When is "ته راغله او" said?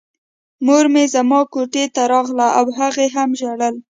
1.95-2.65